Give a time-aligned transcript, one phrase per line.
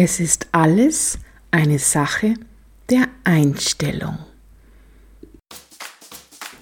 [0.00, 1.18] Es ist alles
[1.50, 2.34] eine Sache
[2.88, 4.16] der Einstellung.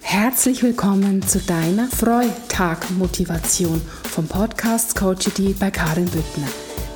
[0.01, 3.79] Herzlich willkommen zu deiner Freitag-Motivation
[4.09, 6.47] vom Podcast Coachity bei Karin Büttner.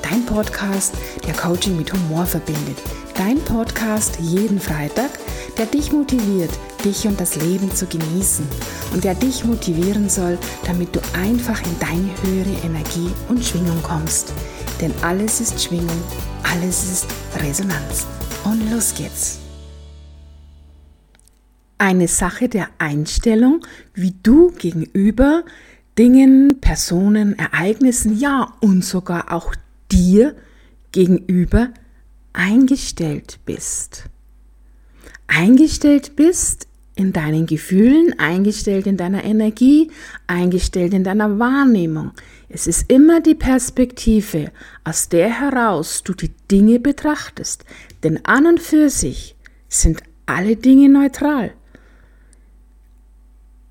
[0.02, 2.78] Dein Podcast, der Coaching mit Humor verbindet.
[3.16, 5.10] Dein Podcast jeden Freitag,
[5.56, 6.50] der dich motiviert,
[6.84, 8.48] dich und das Leben zu genießen
[8.92, 14.32] und der dich motivieren soll, damit du einfach in deine höhere Energie und Schwingung kommst.
[14.80, 16.02] Denn alles ist Schwingung
[16.52, 17.06] alles ist
[17.42, 18.06] Resonanz.
[18.44, 19.38] Und los geht's.
[21.78, 25.44] Eine Sache der Einstellung, wie du gegenüber
[25.98, 29.54] Dingen, Personen, Ereignissen, ja und sogar auch
[29.90, 30.36] dir
[30.92, 31.70] gegenüber
[32.32, 34.04] eingestellt bist.
[35.26, 39.90] Eingestellt bist in deinen Gefühlen, eingestellt in deiner Energie,
[40.26, 42.12] eingestellt in deiner Wahrnehmung.
[42.54, 44.52] Es ist immer die Perspektive,
[44.84, 47.64] aus der heraus du die Dinge betrachtest,
[48.02, 49.34] denn an und für sich
[49.70, 51.54] sind alle Dinge neutral.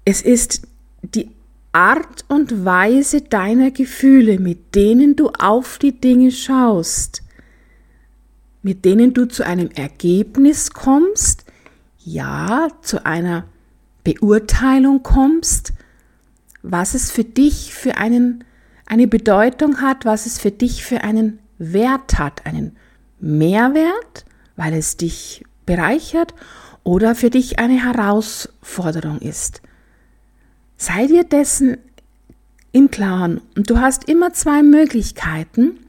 [0.03, 0.63] Es ist
[1.03, 1.29] die
[1.71, 7.21] Art und Weise deiner Gefühle, mit denen du auf die Dinge schaust,
[8.63, 11.45] mit denen du zu einem Ergebnis kommst,
[11.99, 13.45] ja, zu einer
[14.03, 15.71] Beurteilung kommst,
[16.63, 18.43] was es für dich für einen,
[18.91, 22.75] eine Bedeutung hat, was es für dich für einen Wert hat, einen
[23.21, 24.25] Mehrwert,
[24.57, 26.33] weil es dich bereichert
[26.83, 29.61] oder für dich eine Herausforderung ist.
[30.75, 31.77] Sei dir dessen
[32.73, 35.79] im Klaren und du hast immer zwei Möglichkeiten,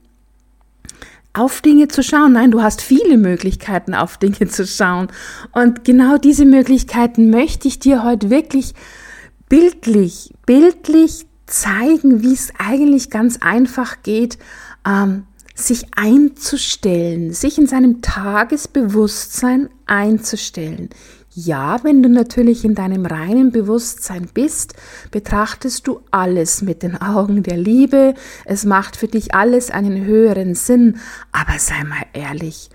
[1.33, 2.35] auf Dinge zu schauen.
[2.35, 5.09] Nein, du hast viele Möglichkeiten, auf Dinge zu schauen.
[5.51, 8.75] Und genau diese Möglichkeiten möchte ich dir heute wirklich
[9.49, 14.39] bildlich, bildlich zeigen, wie es eigentlich ganz einfach geht,
[14.87, 20.89] ähm, sich einzustellen, sich in seinem Tagesbewusstsein einzustellen.
[21.35, 24.75] Ja, wenn du natürlich in deinem reinen Bewusstsein bist,
[25.11, 28.15] betrachtest du alles mit den Augen der Liebe.
[28.45, 30.99] Es macht für dich alles einen höheren Sinn.
[31.33, 32.69] Aber sei mal ehrlich,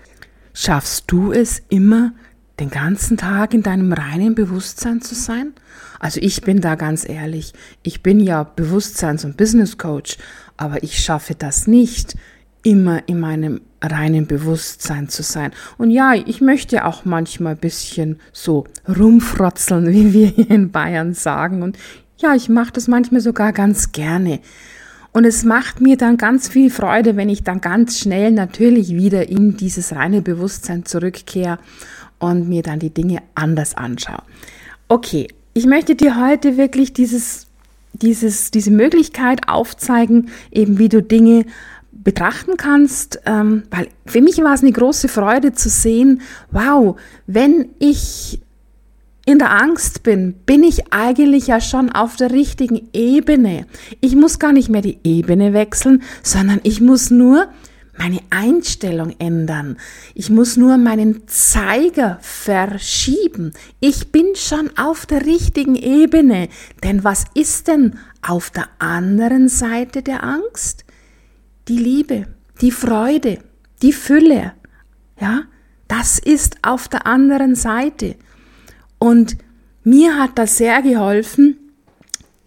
[0.54, 2.12] schaffst du es immer,
[2.58, 5.52] den ganzen Tag in deinem reinen Bewusstsein zu sein?
[5.98, 7.52] Also ich bin da ganz ehrlich.
[7.82, 10.16] Ich bin ja Bewusstseins- und Business Coach,
[10.56, 12.16] aber ich schaffe das nicht
[12.62, 15.52] immer in meinem reinen Bewusstsein zu sein.
[15.76, 21.62] Und ja, ich möchte auch manchmal bisschen so rumfrotzeln, wie wir hier in Bayern sagen.
[21.62, 21.78] Und
[22.18, 24.40] ja, ich mache das manchmal sogar ganz gerne.
[25.12, 29.28] Und es macht mir dann ganz viel Freude, wenn ich dann ganz schnell natürlich wieder
[29.28, 31.58] in dieses reine Bewusstsein zurückkehre
[32.18, 34.22] und mir dann die Dinge anders anschaue.
[34.88, 37.46] Okay, ich möchte dir heute wirklich dieses,
[37.92, 41.44] dieses, diese Möglichkeit aufzeigen, eben wie du Dinge
[41.92, 47.70] betrachten kannst, ähm, weil für mich war es eine große Freude zu sehen, wow, wenn
[47.78, 48.40] ich
[49.26, 53.66] in der Angst bin, bin ich eigentlich ja schon auf der richtigen Ebene.
[54.00, 57.48] Ich muss gar nicht mehr die Ebene wechseln, sondern ich muss nur
[57.98, 59.76] meine Einstellung ändern.
[60.14, 63.52] Ich muss nur meinen Zeiger verschieben.
[63.80, 66.48] Ich bin schon auf der richtigen Ebene.
[66.84, 70.84] Denn was ist denn auf der anderen Seite der Angst?
[71.68, 72.26] die Liebe,
[72.60, 73.38] die Freude,
[73.82, 74.52] die Fülle.
[75.20, 75.42] Ja,
[75.86, 78.16] das ist auf der anderen Seite.
[78.98, 79.36] Und
[79.84, 81.56] mir hat das sehr geholfen,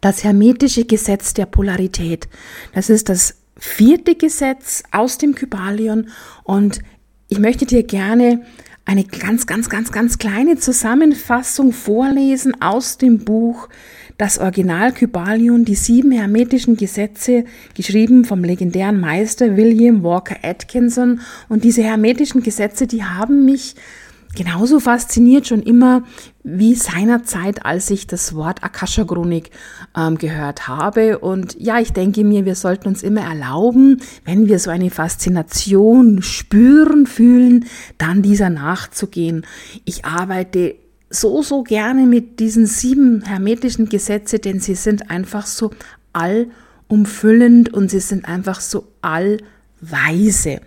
[0.02, 2.28] das hermetische Gesetz der Polarität.
[2.74, 6.10] Das ist das vierte Gesetz aus dem Kybalion
[6.44, 6.82] und
[7.30, 8.42] ich möchte dir gerne
[8.86, 13.70] eine ganz, ganz, ganz, ganz kleine Zusammenfassung vorlesen aus dem Buch
[14.18, 17.46] das Original Kybalion, die sieben hermetischen Gesetze,
[17.76, 21.22] geschrieben vom legendären Meister William Walker Atkinson.
[21.50, 23.76] Und diese hermetischen Gesetze, die haben mich
[24.36, 26.04] genauso fasziniert schon immer
[26.44, 29.52] wie seinerzeit, als ich das Wort Akasha-Chronik
[29.96, 31.20] ähm, gehört habe.
[31.20, 36.22] Und ja, ich denke mir, wir sollten uns immer erlauben, wenn wir so eine Faszination
[36.22, 37.66] spüren, fühlen,
[37.98, 39.46] dann dieser nachzugehen.
[39.86, 40.76] Ich arbeite
[41.10, 45.72] so, so gerne mit diesen sieben hermetischen Gesetze, denn sie sind einfach so
[46.14, 50.62] allumfüllend und sie sind einfach so allweise.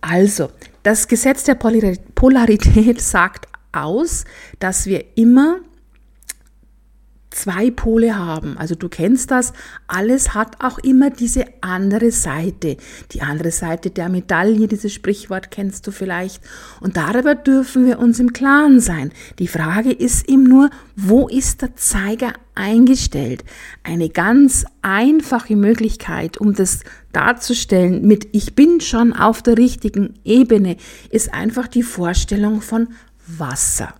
[0.00, 0.50] Also,
[0.86, 4.24] das Gesetz der Polarität sagt aus,
[4.60, 5.58] dass wir immer
[7.36, 8.56] zwei Pole haben.
[8.58, 9.52] Also du kennst das,
[9.86, 12.76] alles hat auch immer diese andere Seite.
[13.12, 16.42] Die andere Seite der Medaille, dieses Sprichwort kennst du vielleicht.
[16.80, 19.12] Und darüber dürfen wir uns im Klaren sein.
[19.38, 23.44] Die Frage ist ihm nur, wo ist der Zeiger eingestellt?
[23.82, 26.80] Eine ganz einfache Möglichkeit, um das
[27.12, 30.76] darzustellen mit ich bin schon auf der richtigen Ebene,
[31.10, 32.88] ist einfach die Vorstellung von
[33.26, 33.94] Wasser.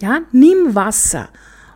[0.00, 1.28] Ja, nimm Wasser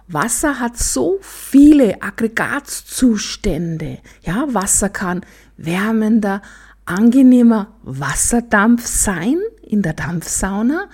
[0.08, 3.98] Wasser hat so viele Aggregatzustände.
[4.22, 5.24] Ja, Wasser kann
[5.56, 6.42] wärmender,
[6.84, 10.88] angenehmer Wasserdampf sein in der Dampfsauna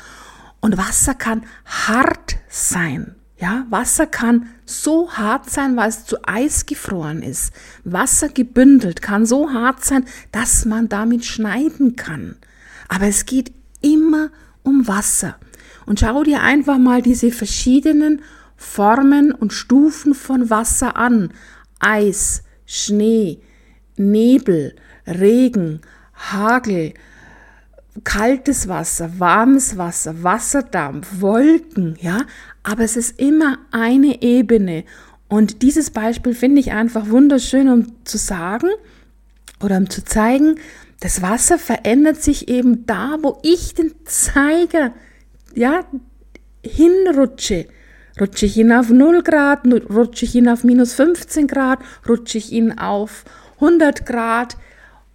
[0.61, 3.15] und Wasser kann hart sein.
[3.41, 7.53] Ja, Wasser kann so hart sein, weil es zu Eis gefroren ist.
[7.85, 12.37] Wasser gebündelt kann so hart sein, dass man damit schneiden kann.
[12.89, 14.31] Aber es geht immer
[14.65, 15.37] um Wasser.
[15.87, 18.23] Und schau dir einfach mal diese verschiedenen
[18.59, 21.33] Formen und Stufen von Wasser an.
[21.79, 23.39] Eis, Schnee,
[23.97, 24.75] Nebel,
[25.07, 25.81] Regen,
[26.13, 26.93] Hagel,
[28.05, 32.27] kaltes Wasser, warmes Wasser, Wasserdampf, Wolken, ja,
[32.63, 34.85] aber es ist immer eine Ebene.
[35.29, 38.69] Und dieses Beispiel finde ich einfach wunderschön, um zu sagen
[39.63, 40.57] oder um zu zeigen,
[41.01, 44.93] das Wasser verändert sich eben da, wo ich den Zeiger,
[45.55, 45.85] ja,
[46.65, 47.67] hinrutsche.
[48.21, 49.61] Rutsche ich ihn auf 0 Grad,
[49.91, 51.79] rutsche ich ihn auf minus 15 Grad,
[52.09, 53.25] rutsche ich ihn auf
[53.57, 54.57] 100 Grad.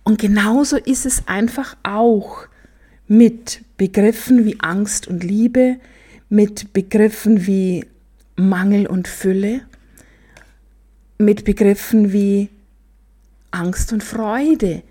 [0.03, 2.47] Und genauso ist es einfach auch
[3.07, 5.77] mit Begriffen wie Angst und Liebe,
[6.29, 7.85] mit Begriffen wie
[8.35, 9.61] Mangel und Fülle,
[11.17, 12.49] mit Begriffen wie
[13.51, 14.83] Angst und Freude.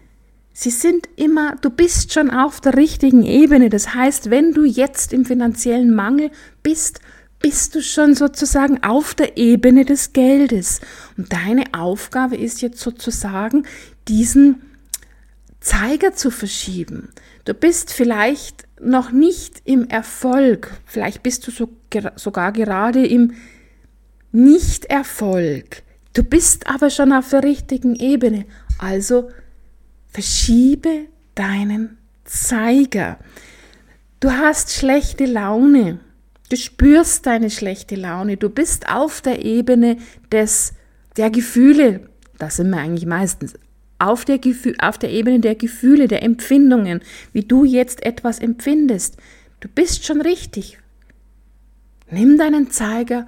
[0.53, 3.71] Sie sind immer, du bist schon auf der richtigen Ebene.
[3.71, 6.31] Das heißt, wenn du jetzt im finanziellen Mangel
[6.63, 7.01] bist,
[7.43, 10.81] bist du schon sozusagen auf der Ebene des Geldes.
[11.17, 13.67] Und deine Aufgabe ist jetzt sozusagen,
[14.09, 14.63] diesen
[15.61, 17.11] Zeiger zu verschieben.
[17.45, 21.69] Du bist vielleicht noch nicht im Erfolg, vielleicht bist du so,
[22.17, 23.33] sogar gerade im
[24.33, 25.83] Nicht-Erfolg.
[26.15, 28.45] Du bist aber schon auf der richtigen Ebene.
[28.79, 29.31] Also
[30.09, 33.19] verschiebe deinen Zeiger.
[34.21, 36.01] Du hast schlechte Laune.
[36.53, 38.37] Du spürst deine schlechte Laune.
[38.37, 39.97] Du bist auf der Ebene
[40.31, 40.75] des,
[41.17, 42.11] der Gefühle.
[42.37, 43.55] Das sind wir eigentlich meistens.
[43.99, 47.01] Auf der, Gefühl, auf der Ebene der Gefühle, der Empfindungen,
[47.33, 49.17] wie du jetzt etwas empfindest.
[49.61, 50.79] Du bist schon richtig.
[52.11, 53.25] Nimm deinen Zeiger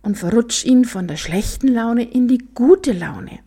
[0.00, 3.40] und verrutsch ihn von der schlechten Laune in die gute Laune.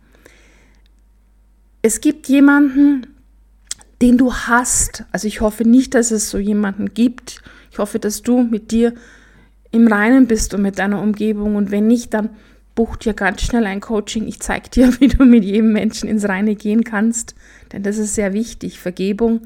[1.82, 3.08] Es gibt jemanden,
[4.00, 5.04] den du hast.
[5.10, 7.42] Also ich hoffe nicht, dass es so jemanden gibt.
[7.76, 8.94] Ich hoffe, dass du mit dir
[9.70, 11.56] im Reinen bist und mit deiner Umgebung.
[11.56, 12.30] Und wenn nicht, dann
[12.74, 14.26] buch dir ganz schnell ein Coaching.
[14.26, 17.34] Ich zeige dir, wie du mit jedem Menschen ins Reine gehen kannst.
[17.74, 18.80] Denn das ist sehr wichtig.
[18.80, 19.42] Vergebung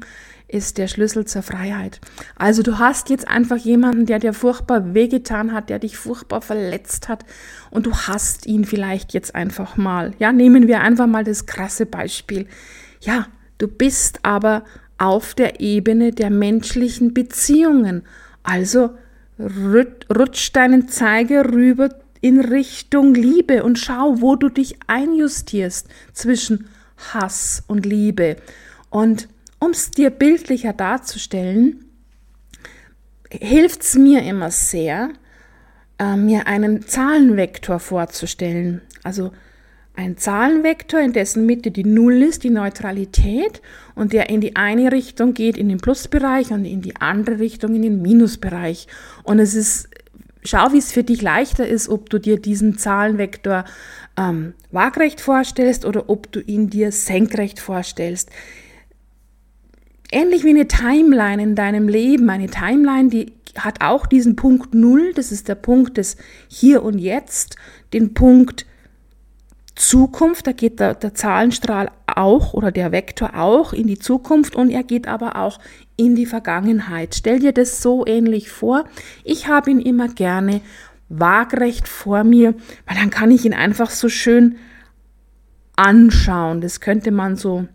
[0.47, 1.99] ist der Schlüssel zur Freiheit.
[2.37, 7.09] Also du hast jetzt einfach jemanden, der dir furchtbar wehgetan hat, der dich furchtbar verletzt
[7.09, 7.25] hat
[7.69, 10.13] und du hast ihn vielleicht jetzt einfach mal.
[10.19, 12.47] Ja, nehmen wir einfach mal das krasse Beispiel.
[13.01, 14.63] Ja, du bist aber
[15.01, 18.03] auf der Ebene der menschlichen Beziehungen.
[18.43, 18.91] Also
[19.39, 21.89] rutsch deinen Zeiger rüber
[22.21, 26.67] in Richtung Liebe und schau, wo du dich einjustierst zwischen
[27.13, 28.35] Hass und Liebe.
[28.91, 29.27] Und
[29.57, 31.83] um es dir bildlicher darzustellen,
[33.31, 35.09] hilft es mir immer sehr,
[35.97, 38.81] äh, mir einen Zahlenvektor vorzustellen.
[39.01, 39.31] Also
[39.95, 43.61] ein Zahlenvektor, in dessen Mitte die Null ist, die Neutralität,
[43.93, 47.75] und der in die eine Richtung geht, in den Plusbereich und in die andere Richtung,
[47.75, 48.87] in den Minusbereich.
[49.23, 49.89] Und es ist,
[50.43, 53.65] schau, wie es für dich leichter ist, ob du dir diesen Zahlenvektor
[54.17, 58.29] ähm, waagrecht vorstellst oder ob du ihn dir senkrecht vorstellst.
[60.11, 65.13] Ähnlich wie eine Timeline in deinem Leben, eine Timeline, die hat auch diesen Punkt Null,
[65.13, 67.57] das ist der Punkt des Hier und Jetzt,
[67.93, 68.65] den Punkt
[69.75, 74.69] Zukunft, da geht der, der Zahlenstrahl auch oder der Vektor auch in die Zukunft und
[74.69, 75.59] er geht aber auch
[75.95, 77.15] in die Vergangenheit.
[77.15, 78.85] Stell dir das so ähnlich vor.
[79.23, 80.61] Ich habe ihn immer gerne
[81.09, 82.53] waagrecht vor mir,
[82.85, 84.57] weil dann kann ich ihn einfach so schön
[85.75, 86.61] anschauen.
[86.61, 87.67] Das könnte man so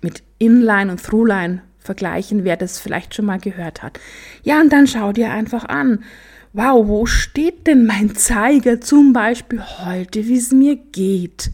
[0.00, 3.98] mit Inline und Throughline vergleichen, wer das vielleicht schon mal gehört hat.
[4.42, 6.04] Ja, und dann schau dir einfach an
[6.52, 11.50] wow, wo steht denn mein Zeiger zum Beispiel heute, wie es mir geht?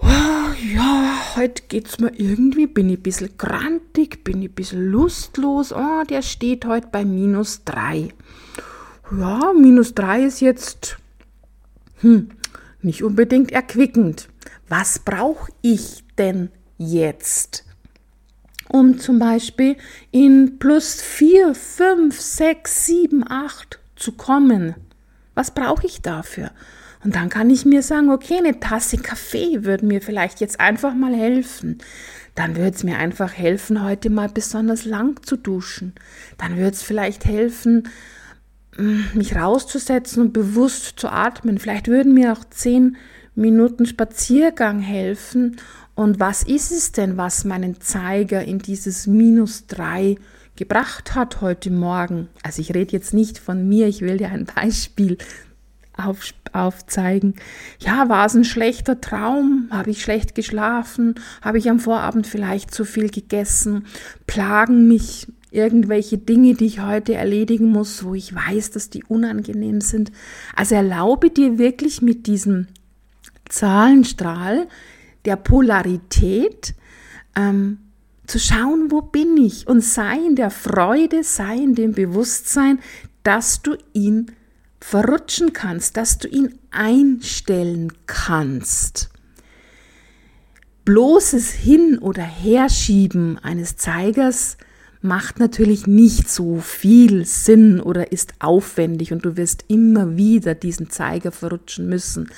[0.00, 0.06] Oh,
[0.74, 5.72] ja, heute geht's mir irgendwie, bin ich ein bisschen grantig, bin ich ein bisschen lustlos.
[5.72, 8.08] Oh, der steht heute bei minus drei.
[9.10, 10.98] ja, minus drei ist jetzt
[12.00, 12.28] hm,
[12.82, 14.28] nicht unbedingt erquickend.
[14.68, 17.64] Was brauche ich denn jetzt?
[18.68, 19.76] Um zum Beispiel
[20.10, 24.74] in plus vier, fünf, sechs, sieben, acht zu kommen.
[25.34, 26.50] Was brauche ich dafür?
[27.04, 30.94] Und dann kann ich mir sagen, okay, eine Tasse Kaffee würde mir vielleicht jetzt einfach
[30.94, 31.78] mal helfen.
[32.34, 35.94] Dann würde es mir einfach helfen, heute mal besonders lang zu duschen.
[36.38, 37.88] Dann würde es vielleicht helfen,
[38.76, 41.58] mm, mich rauszusetzen und bewusst zu atmen.
[41.58, 42.96] Vielleicht würden mir auch zehn
[43.38, 45.56] Minuten Spaziergang helfen.
[45.94, 50.16] Und was ist es denn, was meinen Zeiger in dieses Minus drei
[50.56, 52.28] gebracht hat heute Morgen?
[52.42, 55.18] Also ich rede jetzt nicht von mir, ich will dir ein Beispiel
[55.96, 57.34] auf, aufzeigen.
[57.80, 59.68] Ja, war es ein schlechter Traum?
[59.70, 61.14] Habe ich schlecht geschlafen?
[61.42, 63.86] Habe ich am Vorabend vielleicht zu viel gegessen?
[64.26, 69.80] Plagen mich irgendwelche Dinge, die ich heute erledigen muss, wo ich weiß, dass die unangenehm
[69.80, 70.12] sind?
[70.54, 72.68] Also erlaube dir wirklich mit diesem
[73.48, 74.68] Zahlenstrahl
[75.24, 76.74] der Polarität
[77.36, 77.78] ähm,
[78.26, 82.78] zu schauen, wo bin ich und sei in der Freude, sei in dem Bewusstsein,
[83.22, 84.32] dass du ihn
[84.80, 89.10] verrutschen kannst, dass du ihn einstellen kannst.
[90.84, 94.56] Bloßes Hin- oder Herschieben eines Zeigers
[95.00, 100.90] macht natürlich nicht so viel Sinn oder ist aufwendig und du wirst immer wieder diesen
[100.90, 102.30] Zeiger verrutschen müssen.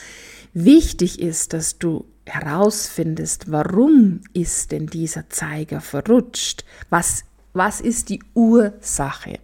[0.53, 6.65] Wichtig ist, dass du herausfindest, warum ist denn dieser Zeiger verrutscht?
[6.91, 9.39] Was, was ist die Ursache?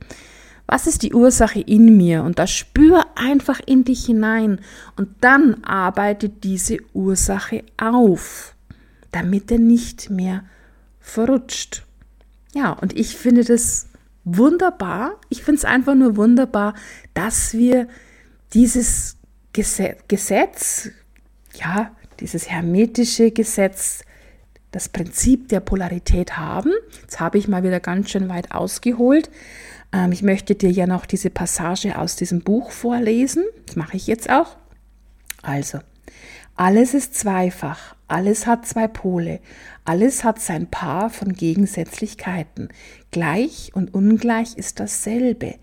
[0.67, 2.25] Was ist die Ursache in mir?
[2.25, 4.61] Und da spür einfach in dich hinein
[4.97, 8.55] und dann arbeite diese Ursache auf,
[9.13, 10.45] damit er nicht mehr
[10.99, 11.85] verrutscht.
[12.53, 13.89] Ja, und ich finde das
[14.25, 15.21] wunderbar.
[15.29, 16.75] Ich finde es einfach nur wunderbar,
[17.15, 17.87] dass wir
[18.55, 19.17] dieses
[20.09, 20.91] Gesetz,
[21.55, 24.03] ja, dieses hermetische Gesetz,
[24.73, 26.73] das Prinzip der Polarität haben.
[27.01, 29.31] Jetzt habe ich mal wieder ganz schön weit ausgeholt.
[29.93, 33.45] Ähm, ich möchte dir ja noch diese Passage aus diesem Buch vorlesen.
[33.67, 34.57] Das mache ich jetzt auch.
[35.43, 35.79] Also,
[36.57, 39.41] alles ist zweifach, alles hat zwei Pole,
[39.85, 42.69] alles hat sein Paar von Gegensätzlichkeiten.
[43.11, 45.55] Gleich und ungleich ist dasselbe.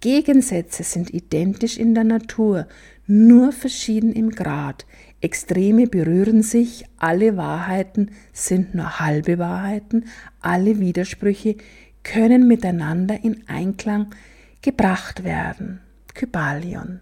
[0.00, 2.68] Gegensätze sind identisch in der Natur,
[3.06, 4.86] nur verschieden im Grad.
[5.20, 10.04] Extreme berühren sich, alle Wahrheiten sind nur halbe Wahrheiten,
[10.40, 11.56] alle Widersprüche
[12.02, 14.14] können miteinander in Einklang
[14.62, 15.80] gebracht werden.
[16.14, 17.00] Kybalion.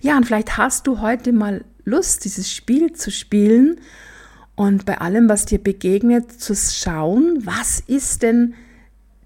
[0.00, 3.80] Ja, und vielleicht hast du heute mal Lust, dieses Spiel zu spielen
[4.54, 8.54] und bei allem, was dir begegnet, zu schauen, was ist denn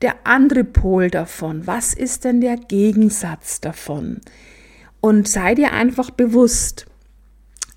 [0.01, 1.67] der andere Pol davon?
[1.67, 4.21] Was ist denn der Gegensatz davon?
[5.01, 6.87] Und sei dir einfach bewusst,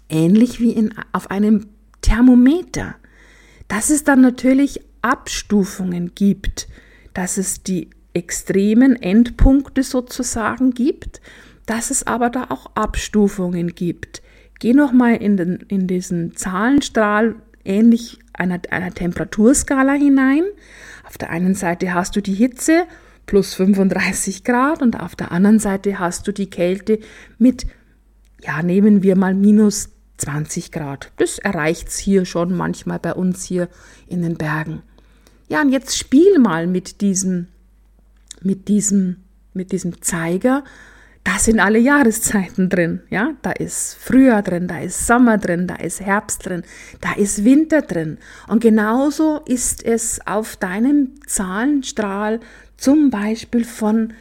[0.10, 1.68] ähnlich wie in, auf einem
[2.02, 2.96] Thermometer,
[3.68, 6.68] dass es dann natürlich Abstufungen gibt
[7.14, 11.22] dass es die extremen Endpunkte sozusagen gibt,
[11.66, 14.22] dass es aber da auch Abstufungen gibt.
[14.60, 15.38] Geh nochmal in,
[15.68, 20.44] in diesen Zahlenstrahl ähnlich einer, einer Temperaturskala hinein.
[21.08, 22.84] Auf der einen Seite hast du die Hitze
[23.32, 27.00] plus 35 Grad und auf der anderen Seite hast du die Kälte
[27.38, 27.66] mit,
[28.42, 31.14] ja, nehmen wir mal minus 20 Grad.
[31.16, 33.70] Das erreicht es hier schon manchmal bei uns hier
[34.08, 34.82] in den Bergen.
[35.48, 37.48] Ja, und jetzt spiel mal mit diesem,
[38.42, 39.16] mit diesem,
[39.54, 40.66] mit diesem Zeiger.
[41.24, 43.00] Da sind alle Jahreszeiten drin.
[43.10, 46.64] Ja, da ist Frühjahr drin, da ist Sommer drin, da ist Herbst drin,
[47.00, 48.18] da ist Winter drin.
[48.50, 52.42] Und genauso ist es auf deinem Zahlenstrahl
[52.82, 54.14] zum Beispiel von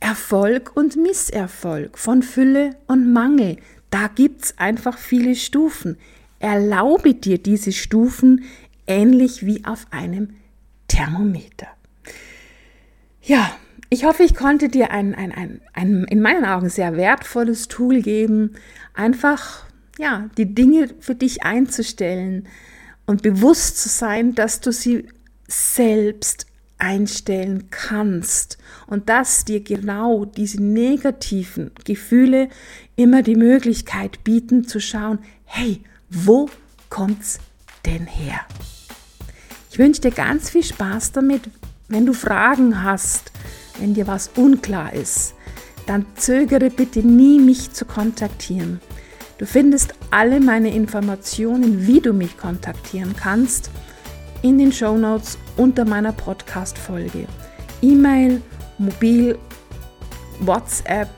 [0.00, 3.58] Erfolg und Misserfolg, von Fülle und Mangel.
[3.90, 5.96] Da gibt's einfach viele Stufen.
[6.40, 8.44] Erlaube dir diese Stufen
[8.88, 10.30] ähnlich wie auf einem
[10.88, 11.68] Thermometer.
[13.22, 13.56] Ja,
[13.88, 18.02] ich hoffe, ich konnte dir ein, ein, ein, ein in meinen Augen sehr wertvolles Tool
[18.02, 18.54] geben,
[18.94, 19.64] einfach
[19.96, 22.48] ja, die Dinge für dich einzustellen
[23.06, 25.06] und bewusst zu sein, dass du sie
[25.46, 26.47] selbst
[26.78, 32.48] einstellen kannst und dass dir genau diese negativen Gefühle
[32.96, 36.48] immer die Möglichkeit bieten zu schauen, hey, wo
[36.88, 37.38] kommt's
[37.84, 38.40] denn her?
[39.70, 41.42] Ich wünsche dir ganz viel Spaß damit.
[41.88, 43.32] Wenn du Fragen hast,
[43.78, 45.34] wenn dir was unklar ist,
[45.86, 48.80] dann zögere bitte nie, mich zu kontaktieren.
[49.38, 53.70] Du findest alle meine Informationen, wie du mich kontaktieren kannst,
[54.42, 57.26] in den Show Notes unter meiner Podcast-Folge.
[57.82, 58.42] E-Mail,
[58.78, 59.38] Mobil,
[60.40, 61.08] WhatsApp,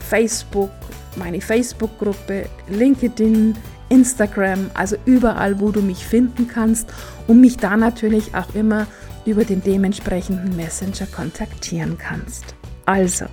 [0.00, 0.70] Facebook,
[1.16, 3.56] meine Facebook-Gruppe, LinkedIn,
[3.88, 6.92] Instagram, also überall, wo du mich finden kannst
[7.26, 8.86] und mich da natürlich auch immer
[9.24, 12.54] über den dementsprechenden Messenger kontaktieren kannst.
[12.84, 13.26] Also,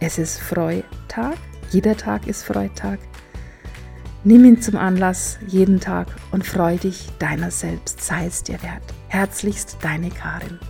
[0.00, 1.36] es ist Freitag,
[1.70, 2.98] jeder Tag ist Freitag.
[4.24, 8.82] Nimm ihn zum Anlass jeden Tag und freu dich deiner selbst, sei es dir wert.
[9.08, 10.60] Herzlichst deine Karin.